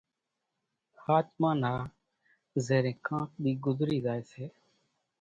ۿاچمان 1.03 1.55
نا 1.63 1.73
زيرين 2.65 2.97
ڪانڪ 3.07 3.29
ۮِي 3.41 3.51
ڳزري 3.63 3.97
زائي 4.05 4.23
سي 4.31 4.45